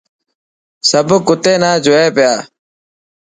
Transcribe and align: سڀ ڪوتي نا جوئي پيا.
سڀ 0.89 1.09
ڪوتي 1.27 1.53
نا 1.61 1.71
جوئي 1.85 2.07
پيا. 2.15 2.33